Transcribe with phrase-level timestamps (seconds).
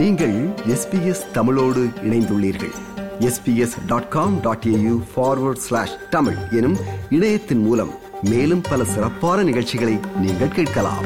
[0.00, 2.72] நீங்கள் எஸ்பிஎஸ் தமிழோடு இணைந்துள்ளீர்கள்.
[3.18, 6.76] SBS dot com dot AU forward slash Tamil எனும்
[7.10, 11.04] இணையத்தின் மூலம் மேலும் பல சிறப்பான நிகழ்ச்சிகளை நீங்கள் கேட்கலாம்.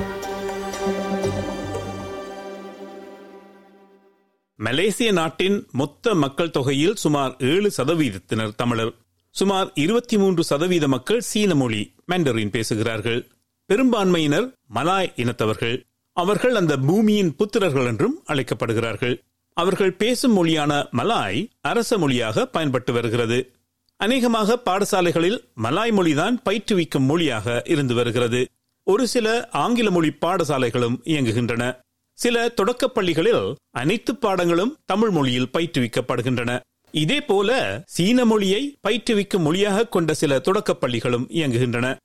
[4.56, 8.94] மலேசிய நாட்டின் மொத்த மக்கள் தொகையில் சுமார் ஏழு சதவீதத்தினர் தமிழர்.
[9.30, 13.30] சுமார் இருபத்தி மூன்று சதவீத மக்கள் சீன மொழி மேண்டரின் பேசுகிறார்கள்.
[13.66, 15.82] பெரும்பான்மையினர் மலாய் இனத்தவர்கள்.
[16.14, 19.20] அவர்கள் அந்த பூமியின் புத்திரர்கள் என்றும் அழைக்கப்படுகிறார்கள்.
[19.52, 23.52] அவர்கள் பேசும் மொழியான மலாய் அரச மொழியாக பயன்பட்டு வருகிறது.
[23.96, 28.48] அநேகமாக பாடசாலைகளில் மலாய் மொழிதான் பயிற்றுவிக்கும் மொழியாக இருந்து வருகிறது.
[28.82, 31.80] ஒரு சில ஆங்கில மொழி பாடசாலைகளும் இயங்குகின்றன.
[32.18, 36.60] சில தொடக்கப் பள்ளிகளில் அனைத்து பாடங்களும் தமிழ் மொழியில் பயிற்றுவிக்கப்படுகின்றன.
[36.90, 41.96] இதே போல சீன மொழியை பயிற்றுவிக்கும் மொழியாக கொண்ட சில தொடக்கப் பள்ளிகளும் இயங்குகின்றன.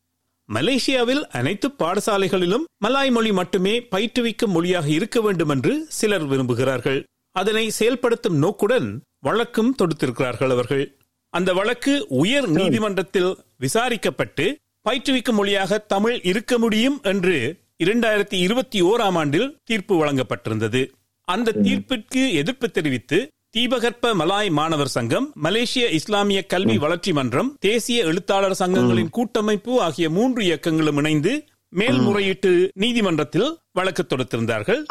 [0.54, 7.04] மலேசியாவில் அனைத்து பாடசாலைகளிலும் மலாய் மொழி மட்டுமே பயிற்றுவிக்கும் மொழியாக இருக்க வேண்டும் என்று சிலர் விரும்புகிறார்கள்.
[7.32, 10.98] அதனை செயல்படுத்தும் நோக்குடன் வழக்கும் தொடுத்திருக்கிறார்கள் அவர்கள்.
[11.30, 14.58] அந்த வழக்கு உயர் நீதிமன்றத்தில் விசாரிக்கப்பட்டு
[14.90, 20.92] பயிற்றுவிக்கும் மொழியாக தமிழ் இருக்க முடியும் என்று இரண்டாயிரத்தி இருபத்தி ஓராம் ஆண்டில் தீர்ப்பு வழங்கப்பட்டிருந்தது.
[21.24, 28.56] அந்த தீர்ப்பிற்கு எதிர்ப்பு தெரிவித்து தீபகற்ப மலாய் மாணவர் சங்கம் மலேசிய இஸ்லாமிய கல்வி வளர்ச்சி மன்றம் தேசிய எழுத்தாளர்
[28.60, 34.86] சங்கங்களின் கூட்டமைப்பு ஆகிய மூன்று இயக்கங்களும் இணைந்து மேல்முறையீட்டு நீதிமன்றத்தில் வழக்கு தொடுத்திருந்தார்கள்.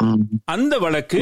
[0.45, 1.19] அந்த வழக்கு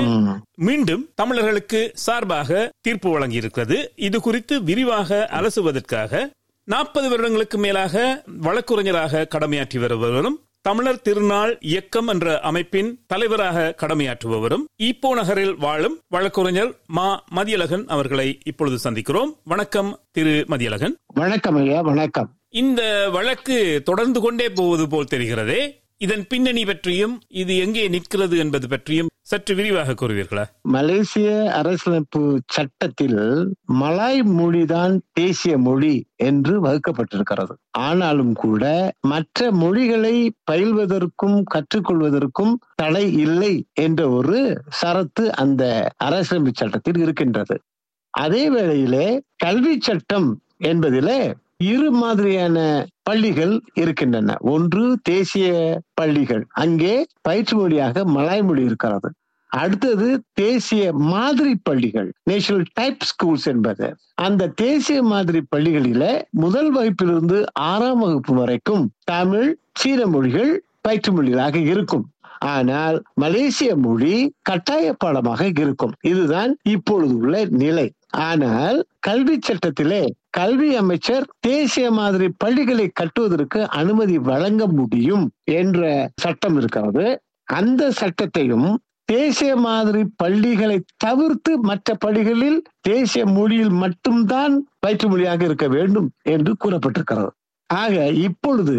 [0.55, 3.85] மீண்டும் தமிழர்களுக்கு சார்பாக தீர்ப்பு வழங்கியிருக்கிறது.
[3.95, 6.31] இது குறித்து விரிவாக அலசுவதற்காக
[6.63, 15.56] நாற்பது வருடங்களுக்கு மேலாக வழக்குரைஞராக கடமையாற்றி வருபவரும் தமிழர் திருநாள் இயக்கம் என்ற அமைப்பின் தலைவராக கடமையாற்றுபவரும் ஈப்போ நகரில்
[15.56, 19.32] வாழும் வழக்குரைஞர் மா மதியழகன் அவர்களை இப்பொழுது சந்திக்கிறோம்.
[19.44, 20.94] வணக்கம் திரு மதியழகன்.
[21.06, 22.36] வணக்கம் ஐயா வணக்கம்.
[22.50, 25.86] இந்த வழக்கு தொடர்ந்து கொண்டே போவது போல் தெரிகிறதே.
[25.98, 30.43] இதன் பின்னணி பற்றியும் இது எங்கே நிற்கிறது என்பது பற்றியும் சற்று விரிவாக கூறுவீர்களா?
[30.61, 37.52] மலேசிய அரசியலமைப்பு சட்டத்தில் மலாய் மொழிதான் தேசிய மொழி என்று வகுக்கப்பட்டிருக்கிறது.
[37.71, 47.61] ஆனாலும் கூட மற்ற மொழிகளை பயில்வதற்கும் கற்றுக்கொள்வதற்கும் தடை இல்லை என்ற ஒரு சரத்து அந்த அரசியலமைப்பு சட்டத்தில் இருக்கின்றது.
[48.09, 52.58] அதே வேளையிலே கல்வி சட்டம் என்பதிலே இரு மாதிரியான
[53.04, 54.36] பள்ளிகள் இருக்கின்றன.
[54.40, 55.48] ஒன்று தேசிய
[55.94, 56.44] பள்ளிகள்.
[56.54, 59.10] அங்கே பயிற்று மொழியாக மலாய் மொழி இருக்கிறது.
[59.52, 63.88] அடுத்தது தேசிய மாதிரி பள்ளிகள் நேஷனல் டைப் ஸ்கூல்ஸ் என்பது.
[64.16, 72.06] அந்த தேசிய மாதிரி பள்ளிகளில முதல் வகுப்பிலிருந்து ஆறாம் வகுப்பு வரைக்கும் தமிழ் சீன மொழிகள் பயிற்று மொழிகளாக இருக்கும்.
[72.48, 75.94] ஆனால் மலேசிய மொழி கட்டாய பாடமாக இருக்கும்.
[76.02, 77.92] இதுதான் இப்பொழுது உள்ள நிலை.
[78.10, 80.04] ஆனால் கல்வி சட்டத்திலே
[80.37, 85.81] கல்வி அமைச்சர் தேசிய மாதிரி பள்ளிகளை கட்டுவதற்கு அனுமதி வழங்க முடியும் என்ற
[86.15, 87.05] சட்டம் இருக்கிறது.
[87.52, 88.70] அந்த சட்டத்தையும்
[89.09, 97.30] தேசிய மாதிரி பள்ளிகளை தவிர்த்து மற்ற பள்ளிகளில் தேசிய மொழியில் மட்டும்தான் பயிற்று மொழியாக இருக்க வேண்டும் என்று கூறப்பட்டிருக்கிறது.
[97.70, 97.95] ஆக
[98.27, 98.76] இப்பொழுது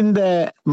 [0.00, 0.20] இந்த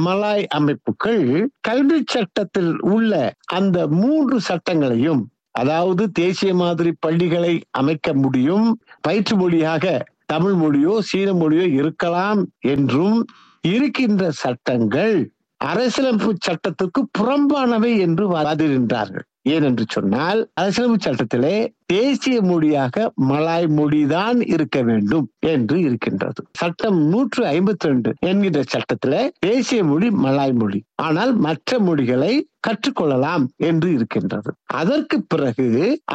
[0.06, 1.24] மலாய் அமைப்புகள்
[1.62, 3.13] கல்வி சட்டத்தில் உள்ள
[3.53, 8.68] அந்த மூன்று சட்டங்களையும் அதாவது தேசிய மாதிரி பள்ளிகளை அமைக்க முடியும்
[9.01, 9.85] பயிற்று மொழியாக
[10.25, 13.19] தமிழ் மொழியோ சீன மொழியோ இருக்கலாம் என்றும்
[13.62, 15.16] இருக்கின்ற சட்டங்கள்
[15.62, 19.25] அரசியலமைப்பு சட்டத்துக்கு புறம்பானவை என்று வாதிடுகின்றார்கள்.
[19.50, 21.56] ஏனென்று சொன்னால் அரசியலமைப்பு சட்டத்திலே
[21.86, 26.42] தேசிய மொழியாக மலாய் மொழிதான் இருக்க வேண்டும் என்று இருக்கின்றது.
[26.52, 30.81] சட்டம் நூற்று ஐம்பத்தி ரெண்டு என்கின்ற சட்டத்திலே தேசிய மொழி மலாய் மொழி.
[30.96, 32.34] ஆனால் மற்ற மொழிகளை
[32.68, 34.52] கற்றுக்கொள்ளலாம் என்று இருக்கின்றது.
[34.74, 35.68] அதற்கு பிறகு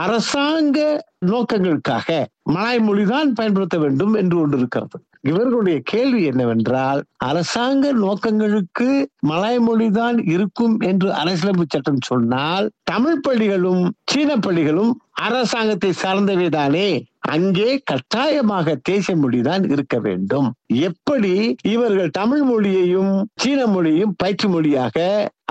[0.04, 0.78] அரசாங்க
[1.26, 2.08] நோக்கங்களுக்காக
[2.52, 4.98] மலாய் மொழிதான் பயன்படுத்த வேண்டும் என்று ஒன்று இருக்கிறது.
[5.22, 8.86] இவர்களுடைய கேள்வி என்னவென்றால் அரசாங்க நோக்கங்களுக்கு
[9.28, 16.88] மலாய் மொழிதான் இருக்கும் என்று அரசியலமைப்பு சட்டம் சொன்னால் தமிழ் பள்ளிகளும் சீன பள்ளிகளும் அரசாங்கத்தை சார்ந்தவை தானே
[17.34, 20.48] அங்கே கட்டாயமாக தேசிய மொழிதான் இருக்க வேண்டும்.
[20.88, 21.34] எப்படி
[21.74, 23.12] இவர்கள் தமிழ் மொழியையும்
[23.42, 24.96] சீன மொழியையும் பயிற்று மொழியாக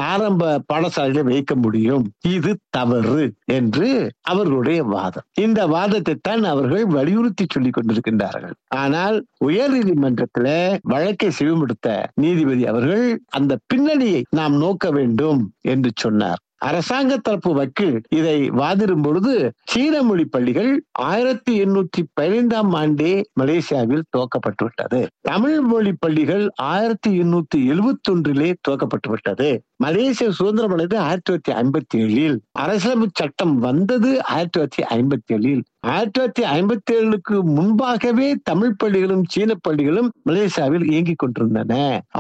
[0.09, 2.03] ஆரம்ப பாடசாலையில வைக்க முடியும்?
[2.35, 3.23] இது தவறு
[3.57, 3.87] என்று
[4.31, 5.27] அவர்களுடைய வாதம்.
[5.45, 8.55] இந்த வாதத்தை தான் அவர்கள் வலியுறுத்தி சொல்லிக் கொண்டிருக்கின்றார்கள்.
[8.83, 9.17] ஆனால்
[9.47, 10.47] உயர் நீதிமன்றத்துல
[10.93, 13.05] வழக்கை செவிமடுத்த நீதிபதி அவர்கள்
[13.39, 15.41] அந்த பின்னணியை நாம் நோக்க வேண்டும்
[15.73, 16.41] என்று சொன்னார்.
[16.59, 19.33] அரசாங்க தரப்பு வக்கீல் இதை வாதிடும் பொழுது
[19.63, 25.07] சீன மொழி பள்ளிகள் ஆயிரத்தி எண்ணூற்றி பதினைந்தாம் ஆண்டே மலேசியாவில் துவக்கப்பட்டுவிட்டது.
[25.21, 31.97] தமிழ் மொழி பள்ளிகள் ஆயிரத்தி எண்ணூத்தி எழுபத்தி ஒன்றிலே துவக்கப்பட்டு விட்டது மலேசிய சுதந்திரம் அடைந்து ஆயிரத்தி தொள்ளாயிரத்தி ஐம்பத்தி
[31.97, 39.23] ஏழில் அரசியலமைப்பு சட்டம் வந்தது ஆயிரத்தி தொள்ளாயிரத்தி ஐம்பத்தி ஏழில் ஆயிரத்தி தொள்ளாயிரத்தி ஐம்பத்தி ஏழுக்கு முன்பாகவே தமிழ் பள்ளிகளும்
[39.29, 41.73] சீன பள்ளிகளும் மலேசியாவில் இயங்கிக் கொண்டிருந்தன.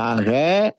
[0.05, 0.29] ஆக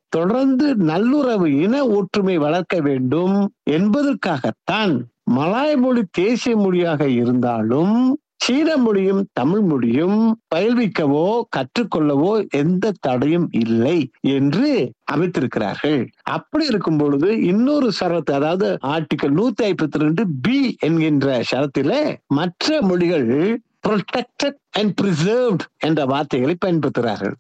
[0.09, 3.37] தொடர்ந்து நல்லுறவு இன ஒற்றுமை வளர்க்க வேண்டும்
[3.71, 4.95] என்பதற்காகத்தான்
[5.31, 7.97] மலாய் மொழி தேசிய மொழியாக இருந்தாலும்
[8.43, 10.19] சீன மொழியும் தமிழ் மொழியும்
[10.55, 16.09] பயில்விக்கவோ கற்றுக்கொள்ளவோ எந்த தடையும் இல்லை என்று அமைத்திருக்கிறார்கள்.
[16.23, 23.61] அப்படி இருக்கும் பொழுது இன்னொரு சரத்து அதாவது ஆர்டிகல் நூத்தி ஐம்பத்தி ரெண்டு பி என்கின்ற சரத்திலே மற்ற மொழிகள்
[23.89, 27.33] protected அண்ட் பிரிசர்வ்ட் என்ற வார்த்தைகளை பயன்படுத்துகிறார்கள்.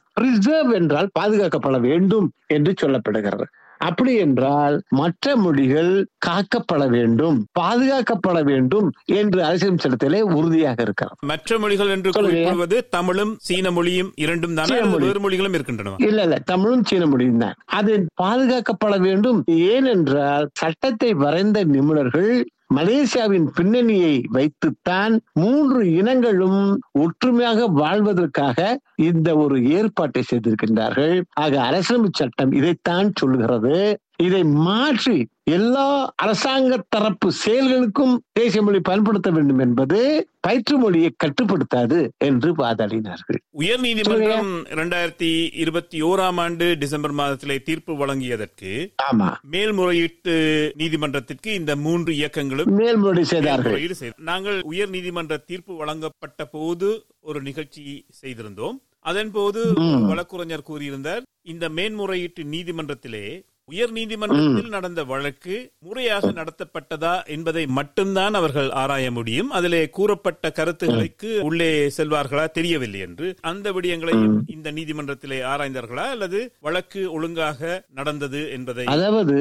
[0.73, 3.44] என்றால் பாதுகாக்கப்பட வேண்டும் என்று சொல்லப்படுகிறது.
[3.81, 5.93] அப்படி என்றால் மற்ற மொழிகள்
[6.27, 12.11] காக்கப்பட வேண்டும் பாதுகாக்கப்பட வேண்டும் என்று அரசியல் சட்டத்திலே உறுதியாக இருக்கிறது மற்ற மொழிகள் என்று.
[12.19, 14.79] குறிப்பிடுவது தமிழும் சீன மொழியும் இரண்டும் தானே.
[15.00, 17.93] வேறு மொழிகளும் இருக்கின்றன இல்ல இல்ல தமிழும் சீன மொழியும் தான் அது
[18.23, 19.41] பாதுகாக்கப்பட வேண்டும்
[19.71, 22.32] ஏனென்றால் சட்டத்தை வரைந்த நிபுணர்கள்
[22.75, 26.61] மலேசியாவின் பின்னணியை வைத்துத்தான் மூன்று இனங்களும்
[26.93, 28.58] ஒற்றுமையாக வாழ்வதற்காக
[29.02, 31.22] இந்த ஒரு ஏற்பாட்டை செய்திருக்கின்றார்கள்.
[31.34, 33.76] ஆக அரசியலமைப்பு சட்டம் இதைத்தான் சொல்கிறது
[34.20, 39.99] இதை மாற்றி எல்லா அரசாங்க தரப்பு செயல்களுக்கும் தேசிய மொழி பயன்படுத்த வேண்டும் என்பது
[40.40, 48.72] பயிற்று மொழியை கட்டுப்படுத்தாது என்று வாதாடினார்கள் உயர் நீதிமன்றம் இரண்டாயிரத்தி இருபத்தி ஓராம் ஆண்டு டிசம்பர் மாதத்திலே தீர்ப்பு வழங்கியதற்கு
[49.08, 50.37] ஆமா மேல்முறையீட்டு
[50.76, 53.78] நீதிமன்றத்திற்கு இந்த மூன்று இயக்கங்களும் மேல்முறை செய்தார்கள்.
[54.17, 56.90] நாங்கள் உயர் நீதிமன்ற தீர்ப்பு வழங்கப்பட்ட போது
[57.20, 57.82] ஒரு நிகழ்ச்சி
[58.22, 59.61] செய்திருந்தோம் அதன் போது.
[60.08, 63.26] வழக்குரைஞர் கூறியிருந்தார் இந்த மேன்முறையீட்டு நீதிமன்றத்திலே
[63.70, 69.50] உயர் நீதிமன்றத்தில் நடந்த வழக்கு முறையாக நடத்தப்பட்டதா என்பதை மட்டும்தான் அவர்கள் ஆராய முடியும்.
[69.50, 73.28] அதிலே கூறப்பட்ட கருத்துகளுக்கு உள்ளே செல்வார்களா தெரியவில்லை என்று.
[73.50, 74.14] அந்த விடயங்களை
[74.46, 79.38] இந்த நீதிமன்றத்திலே ஆராய்ந்தார்களா அல்லது வழக்கு ஒழுங்காக நடந்தது என்பதை அதாவது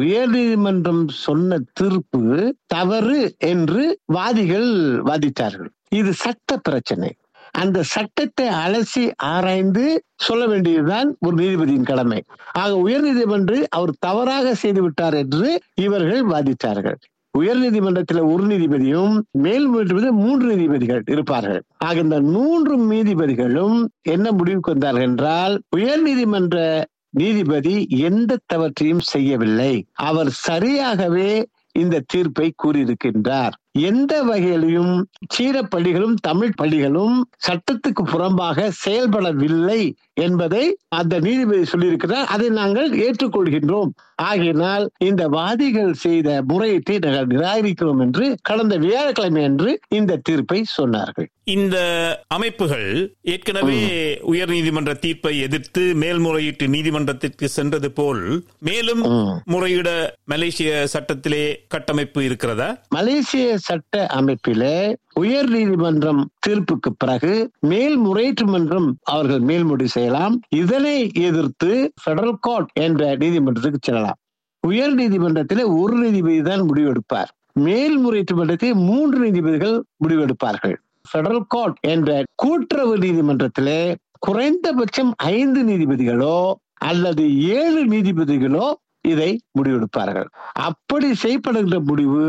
[0.00, 2.22] உயர் நீதிமன்றம் சொன்ன தீர்ப்பு
[2.66, 3.20] தவறு
[3.52, 3.84] என்று
[4.18, 4.70] வாதிகள்
[5.10, 7.08] வாதிட்டார்கள் இது சட்ட பிரச்சனை.
[7.56, 9.84] அந்த சட்டத்தை அலசி ஆராய்ந்து
[10.16, 12.20] சொல்ல வேண்டியதுதான் ஒரு நீதிபதியின் கடமை.
[12.52, 16.98] ஆக உயர் நீதிமன்று அவர் தவறாக செய்துவிட்டார் என்று இவர்கள் வாதிட்டார்கள்.
[17.34, 19.14] உயர் நீதிமன்றத்தில் ஒரு நீதிபதியும்
[19.44, 21.62] மேல் நீதிபதி மூன்று நீதிபதிகள் இருப்பார்கள்.
[21.78, 26.56] ஆக இந்த மூன்று நீதிபதிகளும் என்ன முடிவுக்கு வந்தார்கள் என்றால் உயர் நீதிமன்ற
[27.10, 27.74] நீதிபதி
[28.08, 29.74] எந்த தவற்றையும் செய்யவில்லை.
[30.08, 31.30] அவர் சரியாகவே
[31.72, 33.54] இந்த தீர்ப்பை கூறியிருக்கின்றார்.
[33.80, 42.26] எந்த வகையிலும் சீன பள்ளிகளும் தமிழ் பள்ளிகளும் சட்டத்துக்கு புறம்பாக செயல்படவில்லை என்பதை அந்த நீதிபதி சொல்லியிருக்கிறார்.
[42.34, 43.90] அதை நாங்கள் ஏற்றுக்கொள்கின்றோம்.
[44.14, 51.28] ஆகையினால் இந்த வாதிகள் செய்த முறையீட்டை நாங்கள் நிராகரிக்கிறோம் என்று கடந்த வியாழக்கிழமை அன்று இந்த தீர்ப்பை சொன்னார்கள்.
[51.44, 51.76] இந்த
[52.26, 52.88] அமைப்புகள்
[53.22, 53.80] ஏற்கனவே
[54.22, 59.02] உயர் நீதிமன்ற தீர்ப்பை எதிர்த்து மேல்முறையீட்டு நீதிமன்றத்திற்கு சென்றது போல் மேலும்
[59.44, 59.88] முறையிட
[60.24, 62.76] மலேசிய சட்டத்திலே கட்டமைப்பு இருக்கிறதா?
[62.88, 64.62] மலேசிய சட்ட அமைப்பில
[65.20, 67.32] உயர் நீதிமன்றம் தீர்ப்புக்கு பிறகு
[67.70, 70.34] மேல்முறையீட்டு மன்றம் அவர்கள் மேல்முடி செய்யலாம்.
[70.54, 70.96] இதனை
[71.28, 71.70] எதிர்த்து
[72.04, 74.18] பெடரல் கோர்ட் என்ற நீதிமன்றத்துக்கு செல்லலாம்.
[74.64, 77.30] உயர் நீதிமன்றத்திலே ஒரு நீதிபதி தான் முடிவெடுப்பார்.
[77.64, 80.76] மேல்முறையீட்டு மன்றத்தில் மூன்று நீதிபதிகள் முடிவெடுப்பார்கள்.
[81.12, 82.10] பெடரல் கோர்ட் என்ற
[82.42, 83.80] கூட்டுறவு நீதிமன்றத்திலே
[84.26, 86.38] குறைந்தபட்சம் ஐந்து நீதிபதிகளோ
[86.86, 87.24] அல்லது
[87.58, 88.66] ஏழு நீதிபதிகளோ
[89.06, 90.28] இதை முடிவெடுப்பார்கள்.
[90.60, 92.22] அப்படி செய்யப்படுகின்ற முடிவு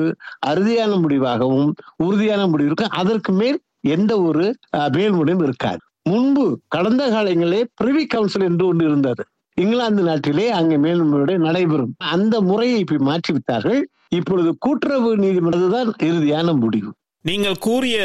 [0.47, 1.71] அறுதியான முடிவாகவும்
[2.03, 2.95] உறுதியான முடிவு இருக்கும்.
[2.95, 3.57] அதற்கு மேல்
[3.89, 4.45] எந்த ஒரு
[4.77, 5.81] அஹ், மேல்முறையும் இருக்காது.
[6.03, 9.23] முன்பு கடந்த காலங்களிலே பிரிவி கவுன்சில் என்று ஒன்று இருந்தது.
[9.57, 11.93] இங்கிலாந்து நாட்டிலே அங்கே மேல்முறை நடைபெறும்.
[12.09, 13.79] அந்த முறையை இப்ப மாற்றி விட்டார்கள்
[14.09, 16.91] இப்பொழுது கூட்டுறவு நீதிமன்றம் தான் இறுதியான முடிவு.
[17.25, 17.97] நீங்கள் கூறிய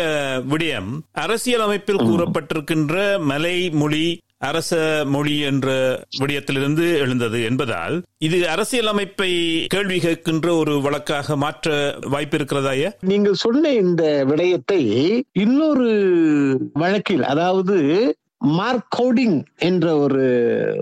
[0.46, 4.04] விடயம் அரசியல் அமைப்பில் கூறப்பட்டிருக்கின்ற மலை மொழி
[4.42, 4.72] அரச
[5.08, 5.66] மொழி என்ற
[6.20, 9.30] விடயத்திலிருந்து எழுந்தது என்பதால் இது அரசியல் அமைப்பை
[9.68, 11.68] கேள்வி கேட்கின்ற ஒரு வழக்காக மாற்ற
[12.06, 12.90] வாய்ப்பு இருக்கிறதா ஐயா?
[13.04, 14.80] நீங்கள் சொன்ன இந்த விடயத்தை
[15.42, 15.88] இன்னொரு
[16.74, 17.76] வழக்கில் அதாவது
[18.56, 20.22] மார்க்கோடிங் என்ற ஒரு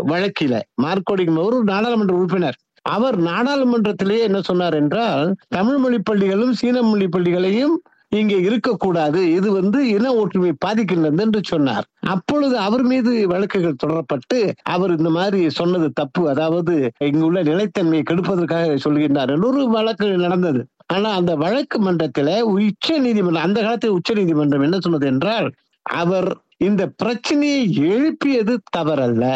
[0.07, 2.59] வழக்கில மார்க்கோடிங் ஒரு நாடாளுமன்ற உறுப்பினர்
[2.91, 7.75] அவர் நாடாளுமன்றத்திலேயே என்ன சொன்னார் என்றால் தமிழ் மொழி பள்ளிகளும் சீன மொழி பள்ளிகளையும்
[8.13, 9.21] இங்கே இருக்கக்கூடாது.
[9.33, 11.85] இது வந்து இன ஒற்றுமை பாதிக்கின்றது என்று சொன்னார்.
[12.15, 14.39] அப்பொழுது அவர் மீது வழக்குகள் தொடரப்பட்டு
[14.75, 16.23] அவர் இந்த மாதிரி சொன்னது தப்பு.
[16.29, 16.75] அதாவது
[17.09, 20.63] இங்குள்ள நிலைத்தன்மையை கெடுப்பதற்காக சொல்கின்றார் என்று ஒரு வழக்கு நடந்தது.
[20.87, 25.49] ஆனா அந்த வழக்கு மன்றத்தில உச்ச நீதிமன்றம் அந்த காலத்தில் உச்ச நீதிமன்றம் என்ன சொன்னது என்றால்
[25.87, 26.29] அவர்
[26.61, 29.27] இந்த பிரச்சனையை எழுப்பியது தவறல்ல.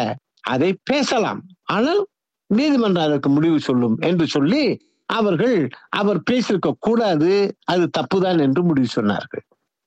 [0.47, 1.39] அதை பேசலாம்.
[1.67, 2.01] ஆனால்
[2.49, 4.63] நீதிமன்றம் அதற்கு முடிவு சொல்லும் என்று சொல்லி
[5.05, 7.31] அவர்கள் அவர் பேசியிருக்க கூடாது
[7.63, 9.43] அது தப்புதான் என்று முடிவு சொன்னார்கள்.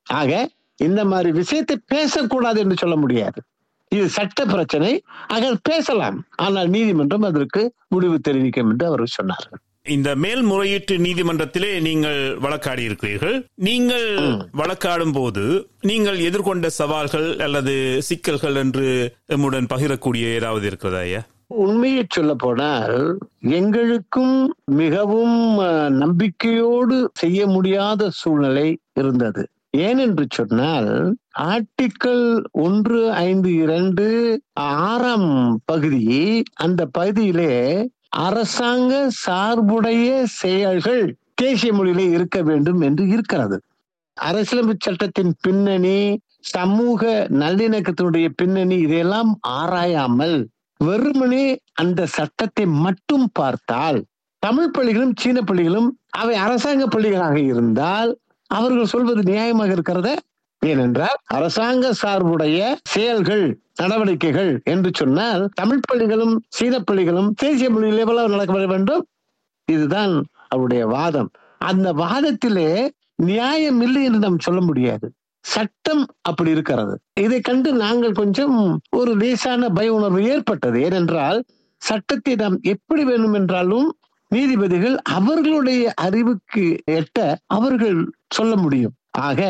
[0.07, 3.41] ஆக இந்த மாதிரி விஷயத்தை பேசக்கூடாது என்று சொல்ல முடியாது.
[3.93, 6.27] இது சட்ட பிரச்சனை ஆக பேசலாம்.
[6.37, 9.61] ஆனால் நீதிமன்றம் அதற்கு முடிவு தெரிவிக்கும் என்று அவர்கள் சொன்னார்கள்.
[9.97, 13.37] இந்த மேல்முறையீட்டு நீதிமன்றத்திலே நீங்கள் வழக்காடி இருக்கிறீர்கள்.
[13.55, 14.07] நீங்கள்
[14.53, 15.45] வழக்காடும் போது
[15.81, 17.75] நீங்கள் எதிர்கொண்ட சவால்கள் அல்லது
[18.09, 18.87] சிக்கல்கள் என்று
[19.37, 21.23] எம்முடன் பகிரக்கூடிய ஏதாவது இருக்கிறதா ஐயா?
[21.51, 22.97] உண்மையை சொல்ல போனால்
[23.51, 24.35] எங்களுக்கும்
[24.73, 25.39] மிகவும்
[25.99, 29.43] நம்பிக்கையோடு செய்ய முடியாத சூழ்நிலை இருந்தது.
[29.77, 30.91] ஏனென்று சொன்னால்
[31.47, 32.27] ஆர்டிக்கல்
[32.65, 34.07] ஒன்று ஐந்து இரண்டு
[34.85, 35.31] ஆறாம்
[35.65, 36.05] பகுதி
[36.55, 37.55] அந்த பகுதியிலே
[38.19, 38.93] அரசாங்க
[39.25, 41.03] சார்புடைய செயல்கள்
[41.35, 43.59] தேசிய மொழியிலே இருக்க வேண்டும் என்று இருக்கிறது.
[44.17, 45.99] அரசியலமைப்பு சட்டத்தின் பின்னணி
[46.55, 47.03] சமூக
[47.39, 50.39] நல்லிணக்கத்தினுடைய பின்னணி இதையெல்லாம் ஆராயாமல்
[50.85, 54.05] வெறுமனே அந்த சட்டத்தை மட்டும் பார்த்தால்
[54.39, 60.17] தமிழ் பள்ளிகளும் சீன பள்ளிகளும் அவை அரசாங்க பள்ளிகளாக இருந்தால் அவர்கள் சொல்வது நியாயமாக இருக்கிறத?
[60.59, 68.67] ஏனென்றால் அரசாங்க சார்புடைய செயல்கள் நடவடிக்கைகள் என்று சொன்னால் தமிழ் பள்ளிகளும் சீன பள்ளிகளும் தேசிய மொழியில் எவ்வளவு நடக்கப்பட
[68.67, 69.07] வேண்டும்?
[69.65, 71.31] இதுதான் அவருடைய வாதம்.
[71.59, 75.13] அந்த வாதத்திலே நியாயம் இல்லை என்று நாம் சொல்ல முடியாது.
[75.49, 76.95] சட்டம் அப்படி இருக்கிறது.
[77.21, 78.57] இதை கண்டு நாங்கள் கொஞ்சம்
[78.91, 80.79] ஒரு லேசான பய உணர்வு ஏற்பட்டது.
[80.83, 81.39] ஏனென்றால்
[81.83, 83.89] சட்டத்தை நாம் எப்படி வேணும் என்றாலும்
[84.31, 87.19] நீதிபதிகள் அவர்களுடைய அறிவுக்கு எட்ட
[87.57, 88.95] அவர்கள் சொல்ல முடியும்.
[89.19, 89.41] ஆக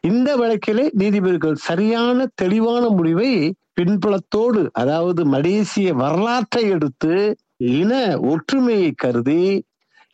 [0.00, 3.32] இந்த வழக்கிலே நீதிபதிகள் சரியான தெளிவான முடிவை
[3.80, 7.14] பின்புலத்தோடு அதாவது மலேசிய வரலாற்றை எடுத்து
[7.74, 7.92] இன
[8.30, 9.42] ஒற்றுமையை கருதி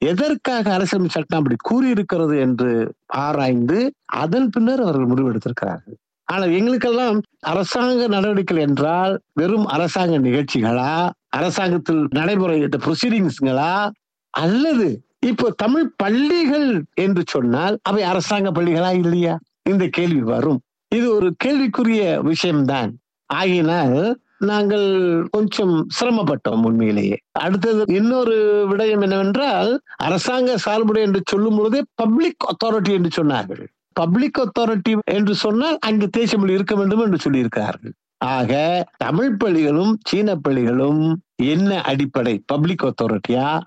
[0.02, 5.96] எதற்காக அரசியல் சட்டம் அப்படி கூறியிருக்கிறது என்று ஆராய்ந்து அதன் பின்னர் அவர்கள் முடிவெடுத்திருக்கிறார்கள்.
[6.24, 13.88] ஆனால் எங்களுக்கெல்லாம் அரசாங்க நடவடிக்கைகள் என்றால் வெறும் அரசாங்க நிகழ்ச்சிகளா அரசாங்கத்தில் நடைமுறை ப்ரொசீடிங்ஸ்களா
[14.30, 19.38] அல்லது இப்போ தமிழ் பள்ளிகள் என்று சொன்னால் அவை அரசாங்க பள்ளிகளா இல்லையா?
[19.62, 20.60] இந்த கேள்வி வரும்.
[20.88, 22.90] இது ஒரு கேள்விக்குரிய விஷயம்தான்.
[23.32, 27.18] ஆகினால் நாங்கள் கொஞ்சம் சிரமப்பட்டோம் உண்மையிலேயே.
[27.32, 33.66] அடுத்தது இன்னொரு விடயம் என்னவென்றால் அரசாங்க சார்புடைய என்று சொல்லும் பொழுதே பப்ளிக் அத்தாரிட்டி என்று சொன்னார்கள்.
[33.92, 37.92] பப்ளிக் அத்தாரிட்டி என்று சொன்னால் அங்கு தேசிய மொழி இருக்க வேண்டும் என்று சொல்லியிருக்கிறார்கள்.
[38.16, 42.42] ஆக தமிழ் பள்ளிகளும் சீன பள்ளிகளும் என்ன அடிப்படை?
[42.46, 43.60] பப்ளிக் அத்தாரிட்டியா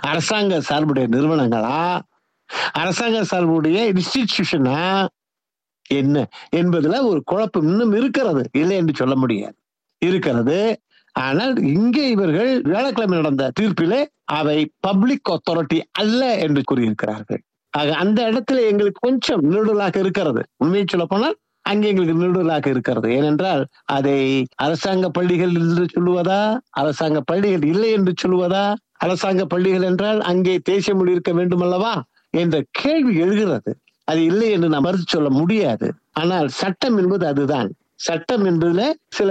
[0.00, 2.00] அரசாங்க சார்புடைய நிறுவனங்களா?
[2.72, 5.06] அரசாங்க சார்புடைய இன்ஸ்டிடியூஷனா
[5.88, 6.28] என்ன?
[6.56, 8.48] என்பதுல ஒரு குழப்பம் இன்னும் இருக்கிறது.
[8.52, 9.56] இல்லை என்று சொல்ல முடியாது.
[10.06, 10.58] இருக்கிறது.
[11.16, 17.40] ஆனால் இங்கே இவர்கள் வியாழக்கிழமை நடந்த தீர்ப்பிலே அவை பப்ளிக் அத்தாரிட்டி அல்ல என்று கூறியிருக்கிறார்கள்.
[17.70, 20.42] ஆக அந்த இடத்துல எங்களுக்கு கொஞ்சம் நிருடலாக இருக்கிறது.
[20.56, 23.08] உண்மையை சொல்ல போனால் அங்கே எங்களுக்கு நிருடலாக இருக்கிறது.
[23.12, 26.40] ஏனென்றால் அதை அரசாங்க பள்ளிகள் என்று சொல்லுவதா?
[26.70, 28.64] அரசாங்க பள்ளிகள் இல்லை என்று சொல்லுவதா?
[28.96, 31.94] அரசாங்க பள்ளிகள் என்றால் அங்கே தேசிய மொழி இருக்க வேண்டும் அல்லவா
[32.30, 33.72] என்ற கேள்வி எழுகிறது.
[34.04, 35.88] அது இல்லை என்று நாம் மறுத்து சொல்ல முடியாது.
[36.12, 37.70] ஆனால் சட்டம் என்பது அதுதான்.
[38.06, 38.84] சட்டம் என்பதுல
[39.18, 39.30] சில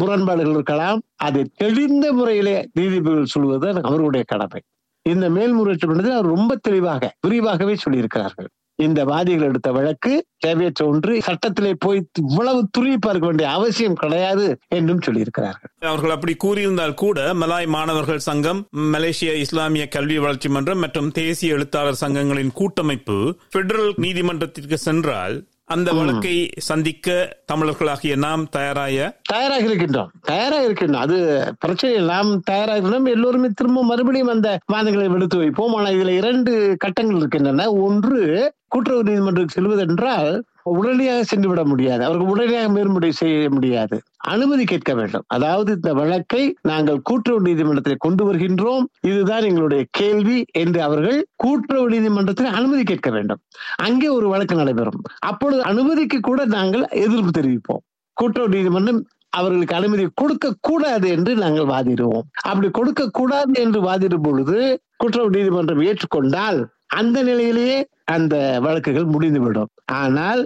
[0.00, 1.00] முரண்பாடுகள் இருக்கலாம்.
[1.28, 4.60] அதை தெளிந்த முறையிலே நீதிபதிகள் சொல்வது அவருடைய கடமை.
[5.06, 8.50] இந்த மேல்முறையீட்டு மன்றத்தில் அவர் ரொம்ப தெளிவாக விரிவாகவே சொல்லியிருக்கிறார்கள்.
[8.78, 10.12] இந்த வாதிகள் எடுத்த வழக்கு
[10.44, 11.12] தேவையற்ற ஒன்று.
[11.26, 15.70] சட்டத்திலே போய் இவ்வளவு துருவி பார்க்க வேண்டிய அவசியம் கிடையாது என்றும் சொல்லியிருக்கிறார்கள்.
[15.90, 18.60] அவர்கள் அப்படி கூறியிருந்தால் கூட மலாய் மாணவர்கள் சங்கம்
[18.94, 23.18] மலேசிய இஸ்லாமிய கல்வி வளர்ச்சி மன்றம் மற்றும் தேசிய எழுத்தாளர் சங்கங்களின் கூட்டமைப்பு
[23.56, 25.36] பெடரல் நீதிமன்றத்திற்கு சென்றால்
[25.74, 26.34] அந்த வழக்கை
[26.68, 27.08] சந்திக்க
[27.52, 31.18] தமிழர்களாகிய நாம் தயாராய தயாராக இருக்கின்றோம் தயாராக இருக்கின்றோம் அது
[31.58, 31.96] பிரச்சனை.
[32.12, 35.74] நாம் தயாராக இருக்கிறோம் எல்லோருமே திரும்ப மறுபடியும் அந்த வாதங்களை விடுத்து வைப்போம்.
[35.74, 37.68] ஆனால் இதுல இரண்டு கட்டங்கள் இருக்கின்றன.
[37.86, 38.20] ஒன்று
[38.68, 42.04] கூட்டுறவு நீதிமன்றத்துக்கு செல்வதென்றால் உடனடியாக சென்று விட முடியாது.
[42.04, 44.00] அவர்கள் உடனடியாக மேல்முறை செய்ய முடியாது.
[44.16, 45.24] அனுமதி கேட்க வேண்டும்.
[45.26, 48.84] அதாவது இந்த வழக்கை நாங்கள் கூட்டுறவு நீதிமன்றத்தில் கொண்டு வருகின்றோம்.
[49.00, 53.40] இதுதான் எங்களுடைய கேள்வி என்று அவர்கள் கூட்டுறவு நீதிமன்றத்தில் அனுமதி கேட்க வேண்டும்.
[53.76, 55.00] அங்கே ஒரு வழக்கு நடைபெறும்.
[55.18, 57.82] அப்பொழுது அனுமதிக்கு கூட நாங்கள் எதிர்ப்பு தெரிவிப்போம்.
[58.16, 62.26] கூட்டுறவு நீதிமன்றம் அவர்களுக்கு அனுமதி கொடுக்க கூடாது என்று நாங்கள் வாதிடுவோம்.
[62.42, 66.58] அப்படி கொடுக்க கூடாது என்று வாதிடும் பொழுது கூட்டுறவு நீதிமன்றம் ஏற்றுக்கொண்டால்
[67.00, 67.78] அந்த நிலையிலேயே
[68.14, 68.34] அந்த
[68.64, 69.70] வழக்குகள் முடிந்துவிடும்.
[70.02, 70.42] ஆனால்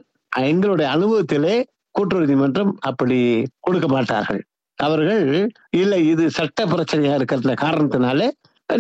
[0.51, 1.57] எங்களுடைய அனுபவத்திலே
[1.97, 3.19] கூட்டுறவு நீதிமன்றம் அப்படி
[3.67, 4.41] கொடுக்க மாட்டார்கள்.
[4.79, 5.27] அவர்கள்
[5.83, 8.29] இல்லை இது சட்ட பிரச்சனையா இருக்கிற காரணத்தினாலே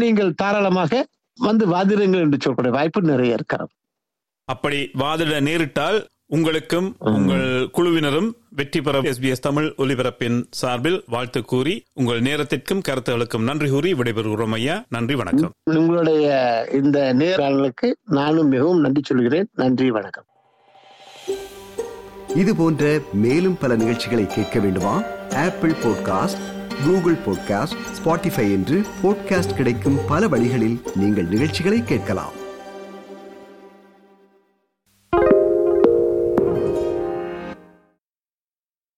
[0.03, 1.03] நீங்கள் தாராளமாக
[1.39, 3.73] வந்து வாதிடுங்கள் என்று சொல்லக்கூடிய வாய்ப்பு நிறைய இருக்கிறது.
[4.53, 12.21] அப்படி வாதிட நேரிட்டால் உங்களுக்கும் உங்கள் குழுவினரும் வெற்றி பெற எஸ்பிஎஸ் தமிழ் ஒலிபரப்பின் சார்பில் வாழ்த்து கூறி உங்கள்
[12.21, 14.85] நேரத்திற்கும் கருத்துகளுக்கும் நன்றி கூறி விடைபெறுகிறோம் ஐயா.
[14.89, 15.53] நன்றி வணக்கம்.
[15.65, 19.49] உங்களுடைய இந்த நேராளர்களுக்கு நானும் மிகவும் நன்றி சொல்கிறேன்.
[19.55, 20.25] நன்றி வணக்கம்.
[22.35, 25.03] இது போன்ற மேலும் பல நிகழ்ச்சிகளை கேட்க வேண்டுமா?
[25.35, 26.43] Apple podcast
[26.85, 32.33] Google podcast Spotify என்று பாட்காஸ்ட் கிடைக்கும் பல வழிகளில் நீங்கள் நிகழ்ச்சிகளை கேட்கலாம்.